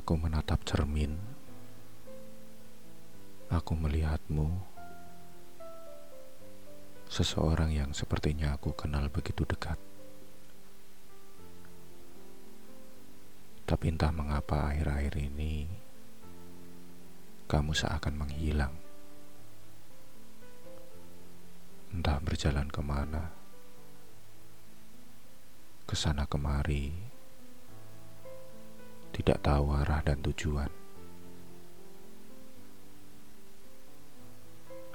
Aku 0.00 0.16
menatap 0.16 0.64
cermin. 0.64 1.12
Aku 3.52 3.76
melihatmu. 3.76 4.48
Seseorang 7.04 7.68
yang 7.68 7.92
sepertinya 7.92 8.56
aku 8.56 8.72
kenal 8.72 9.12
begitu 9.12 9.44
dekat. 9.44 9.76
Tapi 13.68 13.92
entah 13.92 14.08
mengapa 14.08 14.72
akhir-akhir 14.72 15.20
ini 15.20 15.68
kamu 17.44 17.76
seakan 17.76 18.24
menghilang. 18.24 18.72
Entah 21.92 22.16
berjalan 22.24 22.72
ke 22.72 22.80
mana, 22.80 23.28
ke 25.84 25.92
sana 25.92 26.24
kemari, 26.24 27.09
tidak 29.20 29.44
tahu 29.44 29.76
arah 29.76 30.00
dan 30.00 30.16
tujuan. 30.24 30.72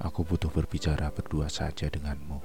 Aku 0.02 0.25
butuh 0.25 0.49
berbicara 0.49 1.13
berdua 1.13 1.45
saja 1.45 1.85
denganmu. 1.85 2.41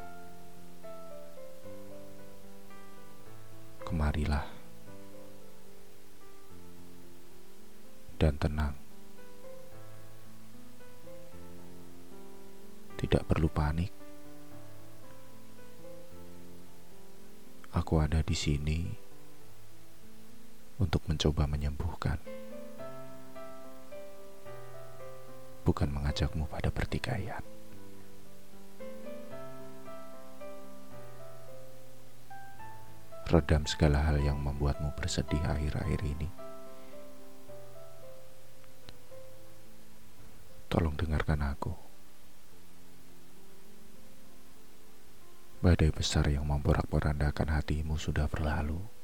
Kemarilah 3.80 4.44
dan 8.20 8.36
tenang. 8.36 8.76
Tidak 13.00 13.24
perlu 13.24 13.48
panik. 13.48 13.88
Aku 17.72 18.04
ada 18.04 18.20
di 18.20 18.36
sini 18.36 19.09
untuk 20.80 21.04
mencoba 21.04 21.44
menyembuhkan, 21.44 22.16
bukan 25.62 25.92
mengajakmu 25.92 26.48
pada 26.48 26.72
pertikaian. 26.72 27.44
Redam 33.30 33.62
segala 33.62 34.02
hal 34.02 34.18
yang 34.18 34.42
membuatmu 34.42 34.90
bersedih 34.98 35.38
akhir-akhir 35.46 36.02
ini. 36.02 36.26
Tolong 40.66 40.98
dengarkan 40.98 41.38
aku. 41.46 41.70
Badai 45.62 45.94
besar 45.94 46.26
yang 46.26 46.42
memporak-porandakan 46.48 47.54
hatimu 47.54 47.94
sudah 48.00 48.26
berlalu. 48.26 48.99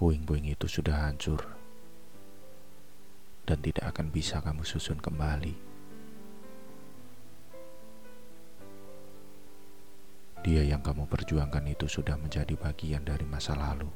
Puing-puing 0.00 0.48
itu 0.48 0.64
sudah 0.64 1.04
hancur 1.04 1.44
dan 3.44 3.60
tidak 3.60 3.92
akan 3.92 4.08
bisa 4.08 4.40
kamu 4.40 4.64
susun 4.64 4.96
kembali. 4.96 5.52
Dia 10.40 10.64
yang 10.64 10.80
kamu 10.80 11.04
perjuangkan 11.04 11.68
itu 11.68 11.84
sudah 11.84 12.16
menjadi 12.16 12.56
bagian 12.56 13.04
dari 13.04 13.28
masa 13.28 13.52
lalu. 13.52 13.92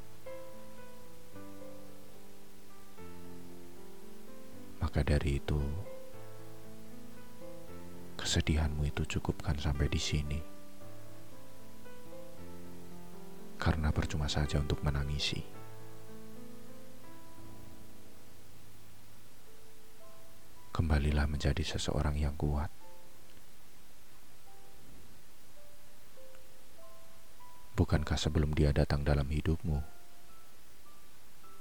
Maka 4.85 5.01
dari 5.01 5.41
itu, 5.41 5.57
Kesedihanmu 8.21 8.85
itu 8.85 9.09
cukupkan 9.17 9.57
sampai 9.57 9.89
di 9.89 9.97
sini. 9.97 10.41
Karena 13.57 13.89
percuma 13.89 14.29
saja 14.29 14.61
untuk 14.61 14.85
menangisi. 14.85 15.64
Kembalilah 20.75 21.31
menjadi 21.31 21.63
seseorang 21.63 22.19
yang 22.19 22.35
kuat. 22.35 22.67
Bukankah 27.79 28.19
sebelum 28.19 28.55
dia 28.59 28.75
datang 28.75 29.07
dalam 29.07 29.31
hidupmu, 29.31 29.79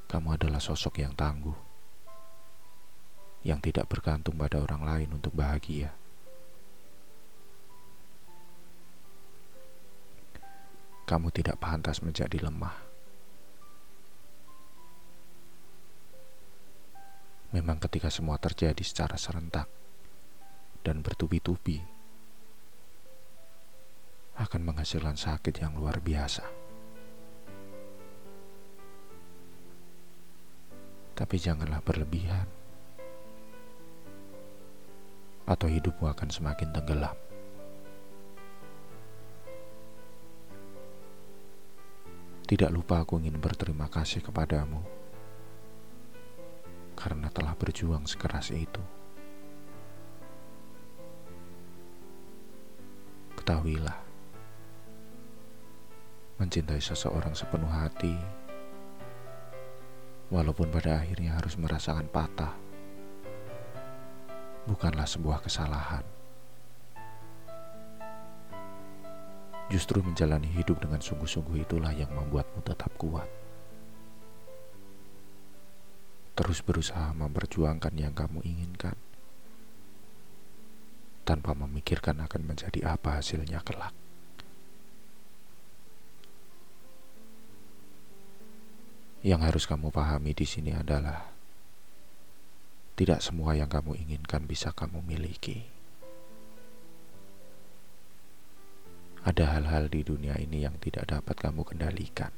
kamu 0.09 0.27
adalah 0.33 0.61
sosok 0.61 1.05
yang 1.05 1.13
tangguh, 1.13 1.57
yang 3.45 3.61
tidak 3.61 3.85
bergantung 3.85 4.33
pada 4.37 4.61
orang 4.61 4.81
lain 4.81 5.09
untuk 5.13 5.33
bahagia? 5.33 5.93
kamu 11.13 11.29
tidak 11.29 11.59
pantas 11.59 12.01
menjadi 12.01 12.47
lemah. 12.47 12.92
Memang 17.53 17.77
ketika 17.77 18.09
semua 18.09 18.41
terjadi 18.41 18.81
secara 18.81 19.13
serentak 19.13 19.69
dan 20.81 21.05
bertubi-tubi 21.05 21.77
akan 24.41 24.61
menghasilkan 24.65 25.13
sakit 25.13 25.61
yang 25.61 25.77
luar 25.77 26.01
biasa. 26.01 26.41
Tapi 31.13 31.35
janganlah 31.37 31.77
berlebihan 31.85 32.49
atau 35.45 35.69
hidupmu 35.69 36.09
akan 36.09 36.29
semakin 36.33 36.73
tenggelam. 36.73 37.13
Tidak 42.49 42.69
lupa 42.73 43.05
aku 43.05 43.21
ingin 43.21 43.37
berterima 43.37 43.85
kasih 43.93 44.25
kepadamu 44.25 45.02
telah 47.33 47.57
berjuang 47.57 48.05
sekeras 48.05 48.53
itu. 48.53 48.79
Ketahuilah, 53.35 53.99
mencintai 56.39 56.79
seseorang 56.79 57.35
sepenuh 57.35 57.67
hati, 57.67 58.15
walaupun 60.31 60.71
pada 60.71 61.03
akhirnya 61.03 61.35
harus 61.35 61.59
merasakan 61.59 62.07
patah, 62.07 62.55
bukanlah 64.69 65.09
sebuah 65.09 65.43
kesalahan. 65.43 66.05
Justru 69.67 70.05
menjalani 70.05 70.47
hidup 70.53 70.79
dengan 70.79 71.01
sungguh-sungguh 71.01 71.65
itulah 71.65 71.91
yang 71.91 72.13
membuatmu 72.13 72.61
tetap 72.61 72.93
kuat. 72.95 73.42
Terus 76.33 76.65
berusaha 76.65 77.13
memperjuangkan 77.13 77.93
yang 77.93 78.17
kamu 78.17 78.41
inginkan, 78.41 78.97
tanpa 81.23 81.55
memikirkan 81.55 82.19
akan 82.25 82.41
menjadi 82.41 82.89
apa 82.89 83.21
hasilnya 83.21 83.61
kelak. 83.61 83.95
Yang 89.23 89.41
harus 89.45 89.63
kamu 89.63 89.87
pahami 89.87 90.35
di 90.35 90.43
sini 90.43 90.75
adalah 90.75 91.31
tidak 92.99 93.23
semua 93.23 93.55
yang 93.55 93.71
kamu 93.71 93.95
inginkan 93.95 94.43
bisa 94.43 94.75
kamu 94.75 94.99
miliki. 94.99 95.63
Ada 99.23 99.55
hal-hal 99.55 99.87
di 99.87 100.03
dunia 100.03 100.35
ini 100.35 100.67
yang 100.67 100.75
tidak 100.83 101.07
dapat 101.07 101.39
kamu 101.39 101.63
kendalikan. 101.63 102.35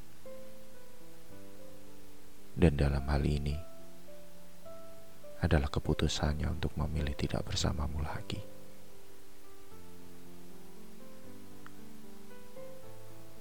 Dan 2.54 2.78
dalam 2.78 3.10
hal 3.10 3.26
ini 3.26 3.75
adalah 5.46 5.70
keputusannya 5.70 6.50
untuk 6.50 6.74
memilih 6.74 7.14
tidak 7.14 7.46
bersamamu 7.46 8.02
lagi. 8.02 8.42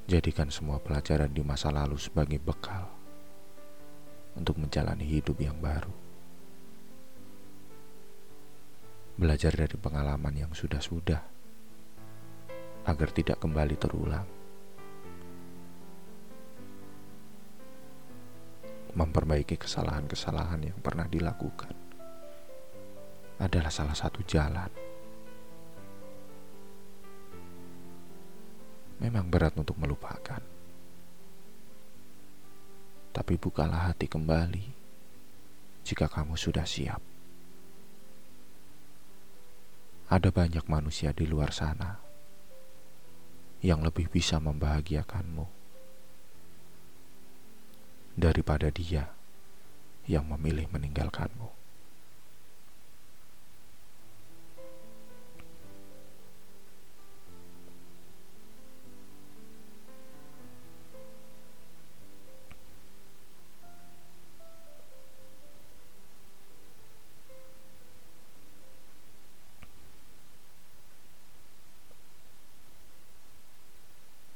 Jadikan 0.04 0.52
semua 0.52 0.76
pelajaran 0.84 1.32
di 1.32 1.40
masa 1.40 1.72
lalu 1.72 1.96
sebagai 1.96 2.36
bekal 2.36 2.92
untuk 4.36 4.60
menjalani 4.60 5.00
hidup 5.00 5.40
yang 5.40 5.56
baru. 5.56 5.88
Belajar 9.16 9.56
dari 9.56 9.76
pengalaman 9.80 10.34
yang 10.36 10.52
sudah-sudah 10.52 11.22
agar 12.84 13.08
tidak 13.16 13.40
kembali 13.40 13.76
terulang. 13.80 14.28
Memperbaiki 18.92 19.56
kesalahan-kesalahan 19.56 20.68
yang 20.68 20.78
pernah 20.84 21.08
dilakukan 21.08 21.83
adalah 23.44 23.68
salah 23.68 23.92
satu 23.92 24.24
jalan. 24.24 24.72
Memang 29.04 29.28
berat 29.28 29.52
untuk 29.60 29.76
melupakan, 29.76 30.40
tapi 33.12 33.34
bukalah 33.36 33.92
hati 33.92 34.08
kembali 34.08 34.64
jika 35.84 36.08
kamu 36.08 36.40
sudah 36.40 36.64
siap. 36.64 37.04
Ada 40.08 40.32
banyak 40.32 40.64
manusia 40.64 41.12
di 41.12 41.28
luar 41.28 41.52
sana 41.52 42.00
yang 43.60 43.84
lebih 43.84 44.08
bisa 44.08 44.40
membahagiakanmu. 44.40 45.64
daripada 48.14 48.70
dia 48.70 49.10
yang 50.06 50.22
memilih 50.30 50.70
meninggalkanmu. 50.70 51.63